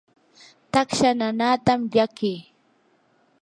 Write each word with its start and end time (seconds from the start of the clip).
taksha 0.71 1.11
nanaatam 1.19 1.79
llakii. 1.93 2.39